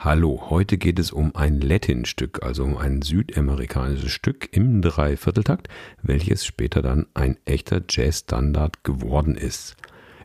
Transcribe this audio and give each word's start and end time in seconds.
Hallo, 0.00 0.44
heute 0.48 0.78
geht 0.78 1.00
es 1.00 1.10
um 1.10 1.34
ein 1.34 1.60
Latin-Stück, 1.60 2.44
also 2.44 2.62
um 2.62 2.76
ein 2.76 3.02
südamerikanisches 3.02 4.12
Stück 4.12 4.48
im 4.52 4.80
Dreivierteltakt, 4.80 5.66
welches 6.02 6.46
später 6.46 6.82
dann 6.82 7.06
ein 7.14 7.36
echter 7.44 7.82
Jazz-Standard 7.88 8.84
geworden 8.84 9.34
ist. 9.34 9.74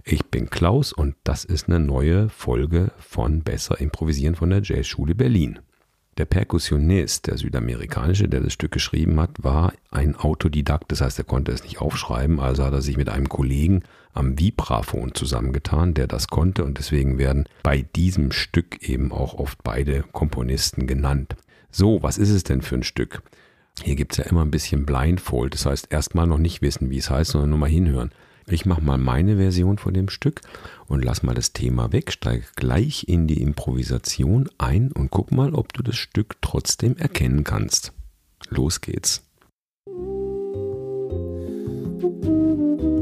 Ich 0.03 0.25
bin 0.25 0.51
Klaus 0.51 0.93
und 0.93 1.15
das 1.23 1.43
ist 1.43 1.69
eine 1.69 1.79
neue 1.79 2.29
Folge 2.29 2.91
von 2.99 3.41
Besser 3.41 3.81
Improvisieren 3.81 4.35
von 4.35 4.51
der 4.51 4.61
Jazzschule 4.61 5.15
Berlin. 5.15 5.57
Der 6.17 6.25
Perkussionist, 6.25 7.25
der 7.25 7.37
südamerikanische, 7.37 8.29
der 8.29 8.41
das 8.41 8.53
Stück 8.53 8.71
geschrieben 8.71 9.19
hat, 9.19 9.31
war 9.43 9.73
ein 9.89 10.15
Autodidakt, 10.15 10.91
das 10.91 11.01
heißt, 11.01 11.17
er 11.17 11.25
konnte 11.25 11.51
es 11.51 11.63
nicht 11.63 11.81
aufschreiben, 11.81 12.39
also 12.39 12.63
hat 12.63 12.73
er 12.73 12.83
sich 12.83 12.97
mit 12.97 13.09
einem 13.09 13.29
Kollegen 13.29 13.81
am 14.13 14.37
Vibraphon 14.37 15.15
zusammengetan, 15.15 15.95
der 15.95 16.05
das 16.05 16.27
konnte 16.27 16.63
und 16.63 16.77
deswegen 16.77 17.17
werden 17.17 17.49
bei 17.63 17.85
diesem 17.95 18.31
Stück 18.31 18.87
eben 18.87 19.11
auch 19.11 19.33
oft 19.33 19.63
beide 19.63 20.03
Komponisten 20.11 20.85
genannt. 20.85 21.35
So, 21.71 22.03
was 22.03 22.19
ist 22.19 22.29
es 22.29 22.43
denn 22.43 22.61
für 22.61 22.75
ein 22.75 22.83
Stück? 22.83 23.23
Hier 23.81 23.95
gibt 23.95 24.11
es 24.11 24.19
ja 24.19 24.25
immer 24.25 24.45
ein 24.45 24.51
bisschen 24.51 24.85
Blindfold, 24.85 25.55
das 25.55 25.65
heißt 25.65 25.87
erstmal 25.91 26.27
noch 26.27 26.37
nicht 26.37 26.61
wissen, 26.61 26.91
wie 26.91 26.99
es 26.99 27.09
heißt, 27.09 27.31
sondern 27.31 27.49
nur 27.49 27.59
mal 27.59 27.69
hinhören. 27.69 28.11
Ich 28.47 28.65
mache 28.65 28.81
mal 28.81 28.97
meine 28.97 29.37
Version 29.37 29.77
von 29.77 29.93
dem 29.93 30.09
Stück 30.09 30.41
und 30.87 31.03
lass 31.03 31.23
mal 31.23 31.35
das 31.35 31.53
Thema 31.53 31.91
weg, 31.91 32.11
steige 32.11 32.45
gleich 32.55 33.07
in 33.07 33.27
die 33.27 33.41
Improvisation 33.41 34.49
ein 34.57 34.91
und 34.91 35.11
guck 35.11 35.31
mal, 35.31 35.53
ob 35.53 35.73
du 35.73 35.81
das 35.83 35.95
Stück 35.95 36.35
trotzdem 36.41 36.97
erkennen 36.97 37.43
kannst. 37.43 37.93
Los 38.49 38.81
geht's. 38.81 39.23
So, 42.03 42.92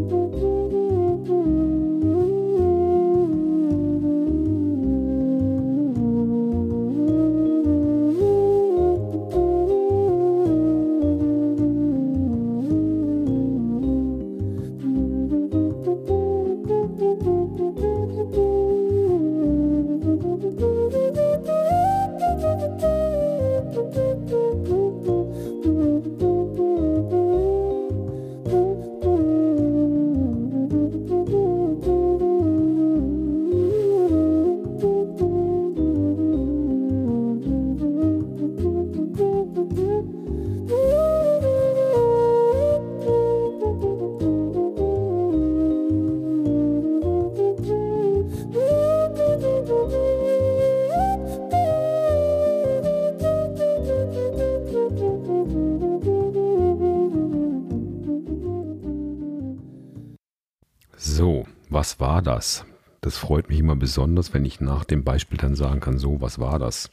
was 61.72 62.00
war 62.00 62.22
das? 62.22 62.66
Das 63.02 63.18
freut 63.18 63.50
mich 63.50 63.60
immer 63.60 63.76
besonders, 63.76 64.34
wenn 64.34 64.46
ich 64.46 64.62
nach 64.62 64.84
dem 64.84 65.04
Beispiel 65.04 65.38
dann 65.38 65.56
sagen 65.56 65.80
kann, 65.80 65.98
so, 65.98 66.22
was 66.22 66.38
war 66.38 66.60
das? 66.60 66.90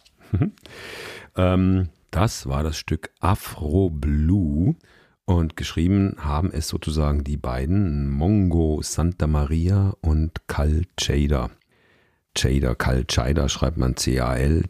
ähm, 1.37 1.91
das 2.11 2.49
war 2.49 2.63
das 2.63 2.79
Stück 2.79 3.11
Afro 3.21 3.91
Blue 3.91 4.77
und 5.27 5.57
geschrieben 5.57 6.15
haben 6.19 6.51
es 6.53 6.69
sozusagen 6.69 7.25
die 7.25 7.37
beiden 7.37 8.09
Mongo 8.09 8.81
Santa 8.83 9.27
Maria 9.27 9.93
und 10.01 10.47
Cal 10.47 10.85
Chader. 10.97 11.51
Chader, 12.35 12.75
Cal 12.75 13.05
Chader 13.05 13.49
schreibt 13.49 13.77
man 13.79 13.97
C-A-L-T-J-A-D-E-R, 13.97 14.67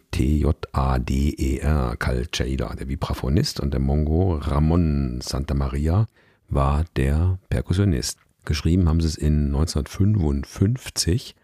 Cal 1.98 2.26
Chader, 2.32 2.74
der 2.76 2.88
Vibraphonist 2.88 3.60
und 3.60 3.72
der 3.72 3.80
Mongo 3.80 4.36
Ramon 4.36 5.20
Santa 5.20 5.54
Maria 5.54 6.08
war 6.48 6.84
der 6.96 7.38
Perkussionist. 7.50 8.18
Geschrieben 8.48 8.88
haben 8.88 9.02
sie 9.02 9.08
es 9.08 9.16
in 9.18 9.48
1955. 9.48 11.36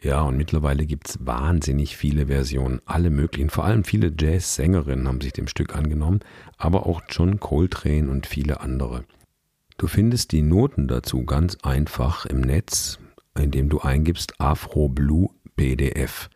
Ja, 0.00 0.22
und 0.22 0.38
mittlerweile 0.38 0.86
gibt 0.86 1.10
es 1.10 1.26
wahnsinnig 1.26 1.94
viele 1.94 2.28
Versionen, 2.28 2.80
alle 2.86 3.10
möglichen. 3.10 3.50
Vor 3.50 3.66
allem 3.66 3.84
viele 3.84 4.10
Jazz-Sängerinnen 4.18 5.06
haben 5.06 5.20
sich 5.20 5.34
dem 5.34 5.46
Stück 5.46 5.76
angenommen, 5.76 6.20
aber 6.56 6.86
auch 6.86 7.02
John 7.10 7.38
Coltrane 7.38 8.08
und 8.08 8.26
viele 8.26 8.62
andere. 8.62 9.04
Du 9.76 9.88
findest 9.88 10.32
die 10.32 10.40
Noten 10.40 10.88
dazu 10.88 11.26
ganz 11.26 11.58
einfach 11.62 12.24
im 12.24 12.40
Netz, 12.40 12.98
indem 13.38 13.68
du 13.68 13.80
eingibst 13.80 14.40
Afro 14.40 14.88
Blue 14.88 15.28
PDF. 15.54 16.30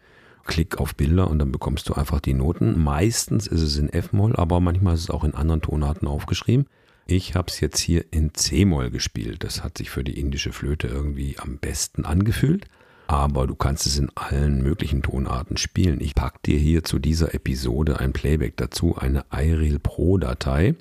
Klick 0.44 0.76
auf 0.76 0.94
Bilder 0.94 1.30
und 1.30 1.38
dann 1.38 1.52
bekommst 1.52 1.88
du 1.88 1.94
einfach 1.94 2.20
die 2.20 2.34
Noten. 2.34 2.78
Meistens 2.78 3.46
ist 3.46 3.62
es 3.62 3.78
in 3.78 3.88
F-Moll, 3.88 4.36
aber 4.36 4.60
manchmal 4.60 4.92
ist 4.92 5.04
es 5.04 5.10
auch 5.10 5.24
in 5.24 5.32
anderen 5.34 5.62
Tonarten 5.62 6.06
aufgeschrieben. 6.06 6.66
Ich 7.06 7.34
habe 7.34 7.48
es 7.48 7.60
jetzt 7.60 7.80
hier 7.80 8.04
in 8.12 8.34
C-Moll 8.34 8.90
gespielt. 8.90 9.44
Das 9.44 9.64
hat 9.64 9.78
sich 9.78 9.90
für 9.90 10.04
die 10.04 10.18
indische 10.18 10.52
Flöte 10.52 10.86
irgendwie 10.86 11.38
am 11.38 11.58
besten 11.58 12.04
angefühlt. 12.04 12.66
Aber 13.08 13.46
du 13.46 13.54
kannst 13.54 13.86
es 13.86 13.98
in 13.98 14.10
allen 14.14 14.62
möglichen 14.62 15.02
Tonarten 15.02 15.56
spielen. 15.56 16.00
Ich 16.00 16.14
packe 16.14 16.38
dir 16.46 16.58
hier 16.58 16.84
zu 16.84 16.98
dieser 16.98 17.34
Episode 17.34 18.00
ein 18.00 18.12
Playback 18.12 18.56
dazu, 18.56 18.96
eine 18.96 19.24
iReal 19.30 19.78
Pro 19.78 20.16
Datei. 20.16 20.76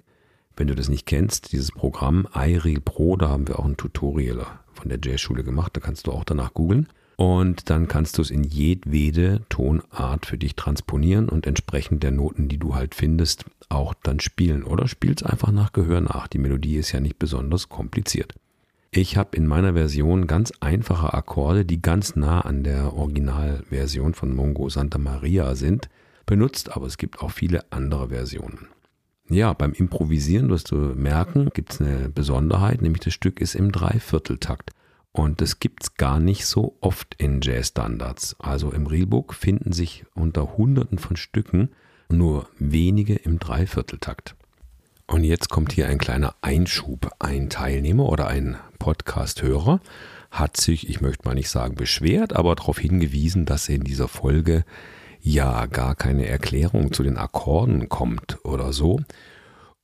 Wenn 0.56 0.68
du 0.68 0.76
das 0.76 0.90
nicht 0.90 1.06
kennst, 1.06 1.52
dieses 1.52 1.72
Programm 1.72 2.28
iReal 2.34 2.80
Pro, 2.80 3.18
da 3.18 3.30
haben 3.30 3.48
wir 3.48 3.60
auch 3.60 3.66
ein 3.66 3.78
Tutorial 3.78 4.46
von 4.74 4.90
der 4.90 5.00
Jazzschule 5.04 5.44
gemacht. 5.44 5.76
Da 5.76 5.82
kannst 5.82 6.08
du 6.08 6.12
auch 6.12 6.24
danach 6.24 6.54
googeln. 6.54 6.88
Und 7.22 7.70
dann 7.70 7.88
kannst 7.88 8.18
du 8.18 8.24
es 8.24 8.32
in 8.32 8.44
jedwede 8.44 9.42
Tonart 9.48 10.26
für 10.26 10.40
dich 10.40 10.56
transponieren 10.56 11.30
und 11.30 11.46
entsprechend 11.46 12.02
der 12.02 12.10
Noten, 12.10 12.48
die 12.48 12.58
du 12.58 12.74
halt 12.74 12.96
findest, 12.96 13.46
auch 13.70 13.94
dann 14.02 14.20
spielen. 14.20 14.64
Oder 14.64 14.88
spielst 14.88 15.24
einfach 15.24 15.52
nach 15.52 15.72
Gehör 15.72 16.02
nach. 16.02 16.28
Die 16.28 16.40
Melodie 16.40 16.78
ist 16.78 16.94
ja 16.94 17.00
nicht 17.00 17.20
besonders 17.20 17.70
kompliziert. 17.70 18.34
Ich 18.90 19.18
habe 19.18 19.38
in 19.38 19.46
meiner 19.46 19.74
Version 19.74 20.26
ganz 20.26 20.52
einfache 20.62 21.14
Akkorde, 21.14 21.64
die 21.64 21.80
ganz 21.80 22.16
nah 22.16 22.42
an 22.42 22.64
der 22.64 22.96
Originalversion 22.96 24.16
von 24.16 24.36
Mongo 24.36 24.70
Santa 24.70 24.98
Maria 24.98 25.54
sind, 25.54 25.90
benutzt, 26.26 26.76
aber 26.76 26.88
es 26.88 26.98
gibt 26.98 27.20
auch 27.20 27.30
viele 27.30 27.72
andere 27.72 28.10
Versionen. 28.10 28.66
Ja, 29.30 29.54
beim 29.54 29.74
Improvisieren 29.74 30.50
wirst 30.50 30.72
du 30.72 30.76
merken, 30.76 31.52
gibt 31.54 31.74
es 31.74 31.82
eine 31.82 32.10
Besonderheit, 32.10 32.82
nämlich 32.82 33.04
das 33.04 33.14
Stück 33.14 33.40
ist 33.42 33.54
im 33.54 33.72
Dreivierteltakt. 33.72 34.72
Und 35.14 35.42
das 35.42 35.60
gibt 35.60 35.84
es 35.84 35.96
gar 35.96 36.20
nicht 36.20 36.46
so 36.46 36.78
oft 36.80 37.16
in 37.18 37.42
Jazz-Standards. 37.42 38.38
Also 38.40 38.72
im 38.72 38.88
Realbook 38.88 39.34
finden 39.34 39.74
sich 39.74 40.06
unter 40.14 40.58
Hunderten 40.58 40.98
von 40.98 41.18
Stücken 41.18 41.72
nur 42.10 42.48
wenige 42.58 43.16
im 43.16 43.40
Dreivierteltakt. 43.40 44.36
Und 45.08 45.26
jetzt 45.26 45.50
kommt 45.50 45.74
hier 45.74 45.88
ein 45.88 45.98
kleiner 45.98 46.36
Einschub. 46.42 47.12
Ein 47.20 47.50
Teilnehmer 47.50 48.06
oder 48.08 48.28
ein 48.28 48.58
Podcast-Hörer 48.80 49.82
hat 50.30 50.56
sich, 50.56 50.90
ich 50.90 51.02
möchte 51.02 51.28
mal 51.28 51.36
nicht 51.36 51.50
sagen 51.50 51.76
beschwert, 51.76 52.34
aber 52.34 52.56
darauf 52.56 52.80
hingewiesen, 52.80 53.46
dass 53.46 53.68
in 53.68 53.84
dieser 53.84 54.08
Folge 54.08 54.64
ja 55.20 55.66
gar 55.66 55.96
keine 55.96 56.28
Erklärung 56.28 56.94
zu 56.94 57.04
den 57.04 57.18
Akkorden 57.18 57.90
kommt 57.90 58.40
oder 58.46 58.72
so. 58.72 59.02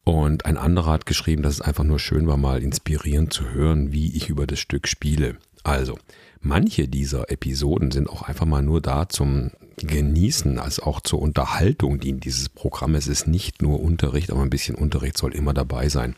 Und 0.08 0.46
ein 0.46 0.56
anderer 0.56 0.94
hat 0.94 1.06
geschrieben, 1.06 1.44
dass 1.44 1.56
es 1.56 1.62
einfach 1.62 1.84
nur 1.84 2.00
schön 2.00 2.28
war, 2.28 2.38
mal 2.38 2.64
inspirierend 2.64 3.34
zu 3.34 3.50
hören, 3.50 3.92
wie 3.92 4.16
ich 4.16 4.30
über 4.30 4.48
das 4.48 4.58
Stück 4.58 4.88
spiele. 4.88 5.36
Also, 5.66 6.00
manche 6.40 6.88
dieser 6.88 7.30
Episoden 7.30 7.92
sind 7.92 8.10
auch 8.10 8.22
einfach 8.22 8.46
mal 8.46 8.62
nur 8.62 8.80
da 8.80 9.10
zum 9.10 9.52
Genießen, 9.76 10.60
als 10.60 10.80
auch 10.80 11.02
zur 11.02 11.22
Unterhaltung 11.22 12.00
dient 12.00 12.24
dieses 12.24 12.48
Programm. 12.48 12.96
Es 12.96 13.08
ist 13.08 13.28
nicht 13.28 13.62
nur 13.62 13.82
Unterricht, 13.82 14.32
aber 14.32 14.44
ein 14.44 14.50
bisschen 14.50 14.76
Unterricht 14.76 15.18
soll 15.18 15.36
immer 15.36 15.54
dabei 15.54 15.90
sein. 15.90 16.16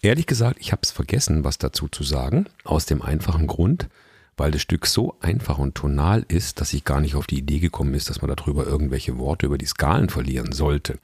Ehrlich 0.00 0.24
gesagt, 0.24 0.56
ich 0.58 0.72
habe 0.72 0.80
es 0.82 0.90
vergessen, 0.90 1.44
was 1.44 1.58
dazu 1.58 1.88
zu 1.88 2.04
sagen, 2.04 2.46
aus 2.64 2.86
dem 2.86 3.02
einfachen 3.02 3.48
Grund, 3.48 3.88
weil 4.38 4.50
das 4.50 4.62
Stück 4.62 4.86
so 4.86 5.14
einfach 5.20 5.58
und 5.58 5.74
tonal 5.74 6.24
ist, 6.28 6.62
dass 6.62 6.72
ich 6.72 6.84
gar 6.84 7.02
nicht 7.02 7.16
auf 7.16 7.26
die 7.26 7.40
Idee 7.40 7.58
gekommen 7.58 7.92
ist, 7.92 8.08
dass 8.08 8.22
man 8.22 8.34
darüber 8.34 8.66
irgendwelche 8.66 9.18
Worte 9.18 9.44
über 9.44 9.58
die 9.58 9.66
Skalen 9.66 10.08
verlieren 10.08 10.52
sollte. 10.52 10.98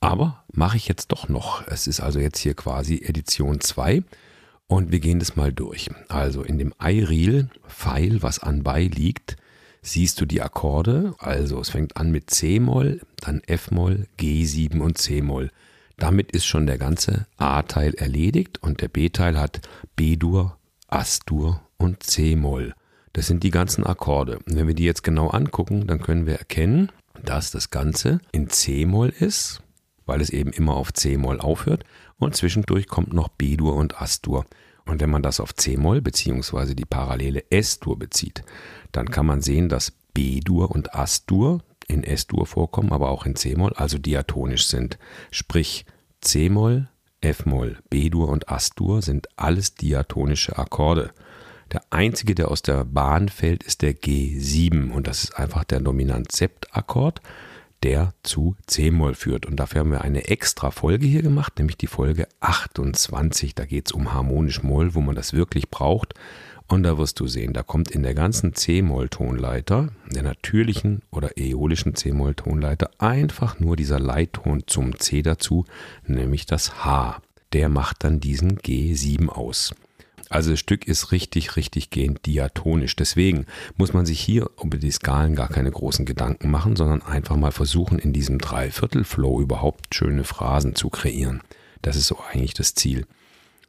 Aber 0.00 0.44
mache 0.52 0.78
ich 0.78 0.88
jetzt 0.88 1.08
doch 1.12 1.28
noch. 1.28 1.66
Es 1.66 1.86
ist 1.86 2.00
also 2.00 2.18
jetzt 2.18 2.38
hier 2.38 2.54
quasi 2.54 3.02
Edition 3.04 3.60
2 3.60 4.02
und 4.66 4.92
wir 4.92 5.00
gehen 5.00 5.18
das 5.18 5.36
mal 5.36 5.52
durch. 5.52 5.90
Also 6.08 6.42
in 6.42 6.58
dem 6.58 6.72
iReal-File, 6.80 8.22
was 8.22 8.38
anbei 8.38 8.84
liegt, 8.84 9.36
siehst 9.82 10.20
du 10.20 10.26
die 10.26 10.40
Akkorde. 10.40 11.14
Also 11.18 11.60
es 11.60 11.70
fängt 11.70 11.96
an 11.96 12.10
mit 12.10 12.30
C-Moll, 12.30 13.02
dann 13.20 13.42
F-Moll, 13.46 14.06
G7 14.18 14.80
und 14.80 14.96
C-Moll. 14.96 15.50
Damit 15.98 16.32
ist 16.32 16.46
schon 16.46 16.66
der 16.66 16.78
ganze 16.78 17.26
A-Teil 17.36 17.92
erledigt 17.94 18.62
und 18.62 18.80
der 18.80 18.88
B-Teil 18.88 19.38
hat 19.38 19.60
B-Dur, 19.96 20.56
As-Dur 20.88 21.60
und 21.76 22.02
C-Moll. 22.02 22.74
Das 23.12 23.26
sind 23.26 23.42
die 23.42 23.50
ganzen 23.50 23.84
Akkorde. 23.84 24.38
Und 24.38 24.56
wenn 24.56 24.66
wir 24.66 24.74
die 24.74 24.84
jetzt 24.84 25.02
genau 25.02 25.28
angucken, 25.28 25.86
dann 25.86 26.00
können 26.00 26.24
wir 26.24 26.36
erkennen, 26.36 26.90
dass 27.22 27.50
das 27.50 27.68
Ganze 27.68 28.20
in 28.32 28.48
C-Moll 28.48 29.10
ist, 29.10 29.62
weil 30.10 30.20
es 30.20 30.30
eben 30.30 30.50
immer 30.52 30.74
auf 30.74 30.92
C-Moll 30.92 31.38
aufhört 31.38 31.84
und 32.18 32.34
zwischendurch 32.34 32.88
kommt 32.88 33.12
noch 33.12 33.28
B-Dur 33.28 33.76
und 33.76 34.02
As-Dur. 34.02 34.44
Und 34.84 35.00
wenn 35.00 35.08
man 35.08 35.22
das 35.22 35.38
auf 35.38 35.54
C-Moll 35.54 36.00
bzw. 36.00 36.74
die 36.74 36.84
parallele 36.84 37.44
S-Dur 37.48 37.96
bezieht, 37.96 38.42
dann 38.90 39.08
kann 39.12 39.24
man 39.24 39.40
sehen, 39.40 39.68
dass 39.68 39.92
B-Dur 40.12 40.72
und 40.72 40.96
As-Dur 40.96 41.62
in 41.86 42.02
S-Dur 42.02 42.44
vorkommen, 42.46 42.90
aber 42.90 43.08
auch 43.10 43.24
in 43.24 43.36
C-Moll, 43.36 43.72
also 43.74 43.98
diatonisch 43.98 44.66
sind. 44.66 44.98
Sprich, 45.30 45.86
C-Moll, 46.22 46.88
F-Moll, 47.20 47.78
B-Dur 47.88 48.30
und 48.30 48.48
As-Dur 48.48 49.02
sind 49.02 49.28
alles 49.36 49.76
diatonische 49.76 50.58
Akkorde. 50.58 51.12
Der 51.70 51.82
einzige, 51.90 52.34
der 52.34 52.50
aus 52.50 52.62
der 52.62 52.84
Bahn 52.84 53.28
fällt, 53.28 53.62
ist 53.62 53.82
der 53.82 53.94
G7 53.94 54.90
und 54.90 55.06
das 55.06 55.22
ist 55.22 55.38
einfach 55.38 55.62
der 55.62 55.78
Dominant-Sept-Akkord, 55.78 57.20
der 57.82 58.12
zu 58.22 58.56
C-Moll 58.66 59.14
führt. 59.14 59.46
Und 59.46 59.56
dafür 59.56 59.80
haben 59.80 59.92
wir 59.92 60.02
eine 60.02 60.28
extra 60.28 60.70
Folge 60.70 61.06
hier 61.06 61.22
gemacht, 61.22 61.58
nämlich 61.58 61.76
die 61.76 61.86
Folge 61.86 62.26
28. 62.40 63.54
Da 63.54 63.64
geht 63.64 63.86
es 63.86 63.92
um 63.92 64.12
harmonisch 64.12 64.62
Moll, 64.62 64.94
wo 64.94 65.00
man 65.00 65.14
das 65.14 65.32
wirklich 65.32 65.70
braucht. 65.70 66.14
Und 66.68 66.84
da 66.84 66.98
wirst 66.98 67.18
du 67.18 67.26
sehen, 67.26 67.52
da 67.52 67.64
kommt 67.64 67.90
in 67.90 68.04
der 68.04 68.14
ganzen 68.14 68.54
C-Moll-Tonleiter, 68.54 69.88
der 70.12 70.22
natürlichen 70.22 71.02
oder 71.10 71.36
äolischen 71.36 71.96
C-Moll-Tonleiter, 71.96 72.90
einfach 72.98 73.58
nur 73.58 73.74
dieser 73.74 73.98
Leitton 73.98 74.62
zum 74.66 74.96
C 74.96 75.22
dazu, 75.22 75.64
nämlich 76.06 76.46
das 76.46 76.84
H. 76.84 77.22
Der 77.52 77.68
macht 77.68 78.04
dann 78.04 78.20
diesen 78.20 78.58
G7 78.58 79.28
aus. 79.28 79.74
Also 80.30 80.52
das 80.52 80.60
Stück 80.60 80.86
ist 80.86 81.10
richtig, 81.10 81.56
richtig 81.56 81.90
gehend 81.90 82.24
diatonisch. 82.24 82.94
Deswegen 82.94 83.46
muss 83.76 83.92
man 83.92 84.06
sich 84.06 84.20
hier 84.20 84.48
über 84.62 84.78
die 84.78 84.92
Skalen 84.92 85.34
gar 85.34 85.48
keine 85.48 85.72
großen 85.72 86.06
Gedanken 86.06 86.50
machen, 86.50 86.76
sondern 86.76 87.02
einfach 87.02 87.36
mal 87.36 87.50
versuchen, 87.50 87.98
in 87.98 88.12
diesem 88.12 88.38
Dreiviertel-Flow 88.38 89.40
überhaupt 89.40 89.92
schöne 89.92 90.22
Phrasen 90.22 90.76
zu 90.76 90.88
kreieren. 90.88 91.42
Das 91.82 91.96
ist 91.96 92.06
so 92.06 92.18
eigentlich 92.32 92.54
das 92.54 92.74
Ziel. 92.74 93.06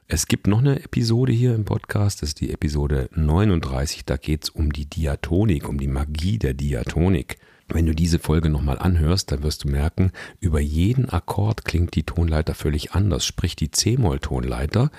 Es 0.08 0.28
gibt 0.28 0.46
noch 0.46 0.60
eine 0.60 0.84
Episode 0.84 1.32
hier 1.32 1.56
im 1.56 1.66
Podcast, 1.66 2.22
das 2.22 2.30
ist 2.30 2.42
die 2.42 2.52
Episode 2.52 3.10
39, 3.16 4.06
da 4.06 4.18
geht 4.18 4.44
es 4.44 4.50
um 4.50 4.72
die 4.72 4.86
Diatonik, 4.86 5.68
um 5.68 5.80
die 5.80 5.88
Magie 5.88 6.38
der 6.38 6.54
Diatonik. 6.54 7.38
Wenn 7.70 7.86
du 7.86 7.96
diese 7.96 8.20
Folge 8.20 8.50
nochmal 8.50 8.78
anhörst, 8.78 9.32
dann 9.32 9.44
wirst 9.44 9.64
du 9.64 9.70
merken, 9.70 10.12
über 10.42 10.60
jeden 10.60 11.10
Akkord 11.10 11.64
klingt 11.64 11.96
die 11.96 12.04
Tonleiter 12.04 12.54
völlig 12.54 12.92
anders. 12.92 13.26
Sprich, 13.26 13.56
die 13.56 13.72
C-Moll-Tonleiter 13.72 14.92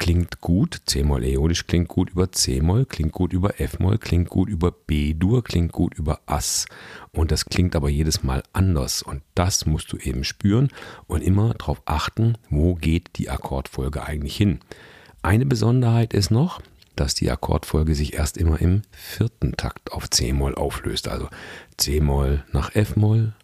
klingt 0.00 0.40
gut, 0.40 0.80
C-Moll 0.86 1.22
äolisch 1.24 1.66
klingt 1.66 1.86
gut 1.86 2.10
über 2.10 2.32
C-Moll, 2.32 2.86
klingt 2.86 3.12
gut 3.12 3.34
über 3.34 3.60
F-Moll, 3.60 3.98
klingt 3.98 4.30
gut 4.30 4.48
über 4.48 4.72
B-Dur, 4.72 5.44
klingt 5.44 5.72
gut 5.72 5.94
über 5.94 6.20
Ass. 6.24 6.64
Und 7.12 7.30
das 7.30 7.44
klingt 7.44 7.76
aber 7.76 7.90
jedes 7.90 8.22
Mal 8.22 8.42
anders. 8.54 9.02
Und 9.02 9.22
das 9.34 9.66
musst 9.66 9.92
du 9.92 9.98
eben 9.98 10.24
spüren 10.24 10.70
und 11.06 11.22
immer 11.22 11.52
darauf 11.52 11.82
achten, 11.84 12.38
wo 12.48 12.74
geht 12.74 13.18
die 13.18 13.28
Akkordfolge 13.28 14.02
eigentlich 14.02 14.36
hin. 14.36 14.60
Eine 15.20 15.44
Besonderheit 15.44 16.14
ist 16.14 16.30
noch, 16.30 16.62
dass 16.96 17.14
die 17.14 17.30
Akkordfolge 17.30 17.94
sich 17.94 18.14
erst 18.14 18.38
immer 18.38 18.58
im 18.58 18.80
vierten 18.92 19.52
Takt 19.58 19.92
auf 19.92 20.08
C-Moll 20.08 20.54
auflöst. 20.54 21.08
Also 21.08 21.28
C-Moll 21.76 22.42
nach 22.52 22.74
F-Moll, 22.74 23.34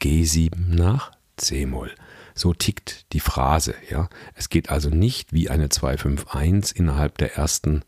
G7 0.00 0.52
nach 0.68 1.10
C-Moll. 1.36 1.90
So 2.34 2.52
tickt 2.52 3.12
die 3.12 3.20
Phrase. 3.20 3.74
Ja? 3.88 4.08
Es 4.34 4.48
geht 4.48 4.70
also 4.70 4.90
nicht 4.90 5.32
wie 5.32 5.48
eine 5.48 5.68
251 5.68 6.76
innerhalb 6.76 7.16
der 7.18 7.36
ersten 7.36 7.82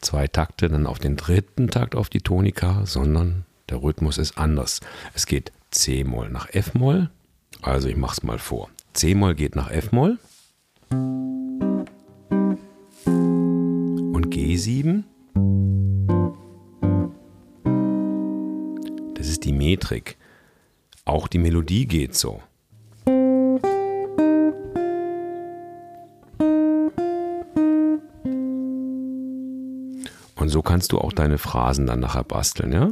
zwei 0.00 0.26
Takte 0.26 0.68
dann 0.68 0.86
auf 0.86 0.98
den 0.98 1.16
dritten 1.16 1.68
Takt 1.68 1.94
auf 1.94 2.08
die 2.08 2.20
Tonika, 2.20 2.84
sondern 2.84 3.46
der 3.68 3.80
Rhythmus 3.82 4.18
ist 4.18 4.36
anders. 4.36 4.80
Es 5.14 5.26
geht 5.26 5.52
C-Moll 5.70 6.28
nach 6.28 6.48
F-Moll. 6.50 7.10
Also 7.62 7.88
ich 7.88 7.96
mache 7.96 8.14
es 8.14 8.22
mal 8.24 8.38
vor. 8.38 8.68
C-Moll 8.92 9.36
geht 9.36 9.54
nach 9.56 9.70
F-Moll. 9.70 10.18
Und 10.90 11.86
G7. 14.26 15.04
Das 19.14 19.28
ist 19.28 19.44
die 19.44 19.52
Metrik. 19.52 20.16
Auch 21.04 21.28
die 21.28 21.38
Melodie 21.38 21.86
geht 21.86 22.16
so. 22.16 22.42
So 30.52 30.62
kannst 30.62 30.92
du 30.92 30.98
auch 30.98 31.12
deine 31.12 31.38
Phrasen 31.38 31.86
dann 31.86 32.00
nachher 32.00 32.24
basteln, 32.24 32.72
ja? 32.72 32.90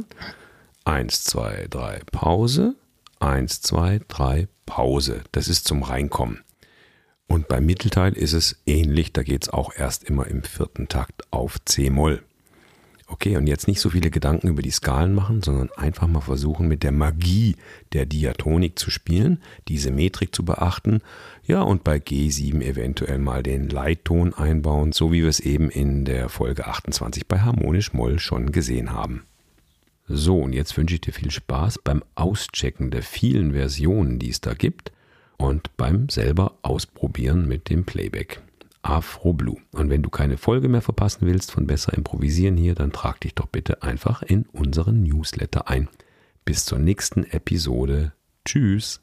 Eins, 0.83 1.23
zwei, 1.23 1.67
drei, 1.69 2.01
Pause. 2.11 2.75
Eins, 3.19 3.61
zwei, 3.61 4.01
drei, 4.07 4.47
Pause. 4.65 5.21
Das 5.31 5.47
ist 5.47 5.67
zum 5.67 5.83
Reinkommen. 5.83 6.43
Und 7.27 7.47
beim 7.47 7.65
Mittelteil 7.65 8.13
ist 8.13 8.33
es 8.33 8.61
ähnlich, 8.65 9.13
da 9.13 9.23
geht 9.23 9.43
es 9.43 9.49
auch 9.49 9.73
erst 9.73 10.03
immer 10.03 10.27
im 10.27 10.43
vierten 10.43 10.89
Takt 10.89 11.21
auf 11.31 11.63
C-Moll. 11.63 12.23
Okay, 13.11 13.35
und 13.35 13.45
jetzt 13.45 13.67
nicht 13.67 13.81
so 13.81 13.89
viele 13.89 14.09
Gedanken 14.09 14.47
über 14.47 14.61
die 14.61 14.71
Skalen 14.71 15.13
machen, 15.13 15.41
sondern 15.41 15.69
einfach 15.75 16.07
mal 16.07 16.21
versuchen, 16.21 16.69
mit 16.69 16.81
der 16.81 16.93
Magie 16.93 17.57
der 17.91 18.05
Diatonik 18.05 18.79
zu 18.79 18.89
spielen, 18.89 19.43
diese 19.67 19.91
Metrik 19.91 20.33
zu 20.33 20.45
beachten, 20.45 21.01
ja, 21.45 21.61
und 21.61 21.83
bei 21.83 21.97
G7 21.97 22.61
eventuell 22.61 23.19
mal 23.19 23.43
den 23.43 23.67
Leitton 23.67 24.33
einbauen, 24.33 24.93
so 24.93 25.11
wie 25.11 25.23
wir 25.23 25.29
es 25.29 25.41
eben 25.41 25.69
in 25.69 26.05
der 26.05 26.29
Folge 26.29 26.67
28 26.67 27.27
bei 27.27 27.41
Harmonisch 27.41 27.91
Moll 27.91 28.17
schon 28.17 28.53
gesehen 28.53 28.93
haben. 28.93 29.23
So, 30.07 30.39
und 30.39 30.53
jetzt 30.53 30.77
wünsche 30.77 30.95
ich 30.95 31.01
dir 31.01 31.13
viel 31.13 31.31
Spaß 31.31 31.79
beim 31.83 32.03
Auschecken 32.15 32.91
der 32.91 33.03
vielen 33.03 33.51
Versionen, 33.51 34.19
die 34.19 34.29
es 34.29 34.39
da 34.39 34.53
gibt 34.53 34.93
und 35.35 35.75
beim 35.75 36.07
selber 36.07 36.53
Ausprobieren 36.61 37.45
mit 37.45 37.69
dem 37.69 37.83
Playback. 37.83 38.41
Afro 38.81 39.33
Blue. 39.33 39.57
Und 39.73 39.89
wenn 39.89 40.01
du 40.01 40.09
keine 40.09 40.37
Folge 40.37 40.69
mehr 40.69 40.81
verpassen 40.81 41.27
willst 41.27 41.51
von 41.51 41.67
Besser 41.67 41.93
Improvisieren 41.93 42.57
hier, 42.57 42.75
dann 42.75 42.91
trag 42.91 43.19
dich 43.21 43.35
doch 43.35 43.47
bitte 43.47 43.83
einfach 43.83 44.21
in 44.21 44.45
unseren 44.51 45.03
Newsletter 45.03 45.69
ein. 45.69 45.87
Bis 46.45 46.65
zur 46.65 46.79
nächsten 46.79 47.23
Episode. 47.23 48.13
Tschüss. 48.45 49.01